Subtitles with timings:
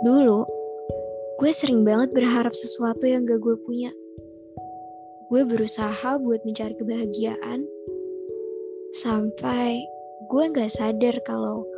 [0.00, 0.40] Dulu,
[1.36, 3.92] gue sering banget berharap sesuatu yang gak gue punya.
[5.28, 7.68] Gue berusaha buat mencari kebahagiaan,
[8.96, 9.84] sampai
[10.32, 11.68] gue gak sadar kalau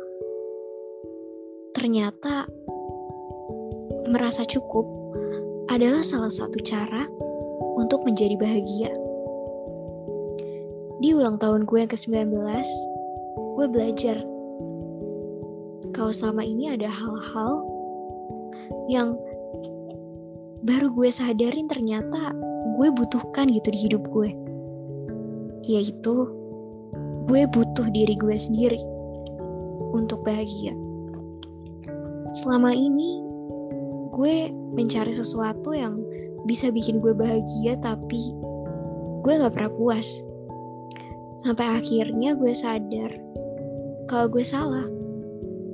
[1.75, 2.47] ternyata
[4.07, 4.87] merasa cukup
[5.67, 7.03] adalah salah satu cara
[7.75, 8.91] untuk menjadi bahagia.
[11.03, 12.31] Di ulang tahun gue yang ke-19,
[13.59, 14.15] gue belajar
[15.91, 17.72] kalau selama ini ada hal-hal
[18.87, 19.15] yang
[20.63, 22.31] baru gue sadarin ternyata
[22.79, 24.31] gue butuhkan gitu di hidup gue.
[25.67, 26.27] Yaitu
[27.27, 28.79] gue butuh diri gue sendiri
[29.95, 30.75] untuk bahagia.
[32.43, 33.21] Selama ini
[34.11, 36.01] gue mencari sesuatu yang
[36.43, 38.35] bisa bikin gue bahagia tapi
[39.23, 40.27] gue gak pernah puas
[41.43, 43.11] Sampai akhirnya gue sadar
[44.07, 44.87] kalau gue salah.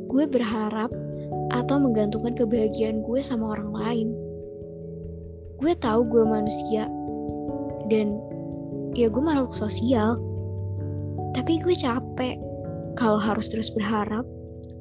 [0.10, 0.90] Gue berharap
[1.54, 4.08] atau menggantungkan kebahagiaan gue sama orang lain.
[5.60, 6.88] Gue tahu gue manusia
[7.92, 8.16] dan
[8.96, 10.18] ya gue makhluk sosial.
[11.36, 12.36] Tapi gue capek
[12.98, 14.26] kalau harus terus berharap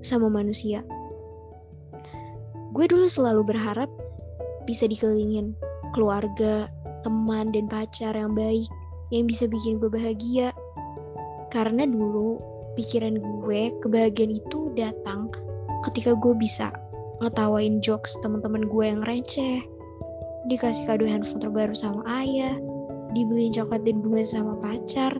[0.00, 0.80] sama manusia.
[2.72, 3.90] Gue dulu selalu berharap
[4.68, 5.56] bisa dikelilingin
[5.96, 6.68] keluarga,
[7.00, 8.68] teman, dan pacar yang baik
[9.08, 10.52] yang bisa bikin gue bahagia.
[11.48, 12.36] Karena dulu
[12.76, 15.27] pikiran gue kebahagiaan itu datang
[15.86, 16.72] ketika gue bisa
[17.22, 19.62] ngetawain jokes teman-teman gue yang receh,
[20.46, 22.56] dikasih kado handphone terbaru sama ayah,
[23.12, 25.12] dibeliin coklat dan bunga sama pacar,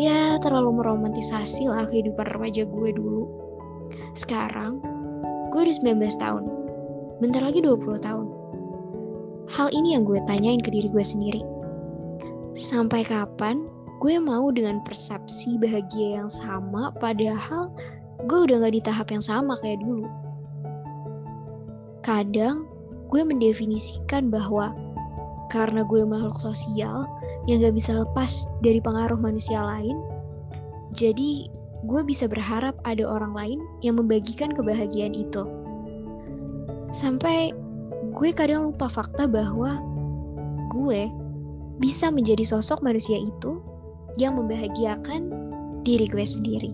[0.00, 3.28] ya terlalu meromantisasi lah kehidupan remaja gue dulu.
[4.16, 4.80] Sekarang,
[5.52, 6.44] gue udah 19 tahun,
[7.20, 8.26] bentar lagi 20 tahun.
[9.52, 11.42] Hal ini yang gue tanyain ke diri gue sendiri.
[12.56, 13.68] Sampai kapan
[14.00, 17.68] gue mau dengan persepsi bahagia yang sama padahal
[18.26, 20.06] gue udah gak di tahap yang sama kayak dulu.
[22.02, 22.66] Kadang
[23.10, 24.72] gue mendefinisikan bahwa
[25.52, 27.04] karena gue makhluk sosial
[27.50, 29.98] yang gak bisa lepas dari pengaruh manusia lain,
[30.94, 31.50] jadi
[31.82, 35.42] gue bisa berharap ada orang lain yang membagikan kebahagiaan itu.
[36.94, 37.50] Sampai
[38.12, 39.82] gue kadang lupa fakta bahwa
[40.70, 41.10] gue
[41.82, 43.58] bisa menjadi sosok manusia itu
[44.20, 45.32] yang membahagiakan
[45.82, 46.70] diri gue sendiri.